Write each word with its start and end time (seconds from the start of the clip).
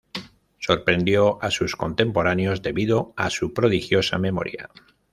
Sorprendió 0.57 1.37
a 1.43 1.51
sus 1.51 1.75
contemporáneos 1.75 2.63
debido 2.63 3.13
a 3.17 3.29
su 3.29 3.53
prodigiosa 3.53 4.17
memoria. 4.17 4.71